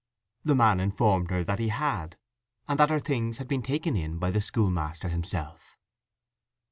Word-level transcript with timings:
The 0.43 0.55
man 0.55 0.79
informed 0.79 1.29
her 1.29 1.43
that 1.43 1.59
he 1.59 1.67
had, 1.67 2.17
and 2.67 2.79
that 2.79 2.89
her 2.89 2.99
things 2.99 3.37
had 3.37 3.47
been 3.47 3.61
taken 3.61 3.95
in 3.95 4.17
by 4.17 4.31
the 4.31 4.41
schoolmaster 4.41 5.09
himself. 5.09 5.77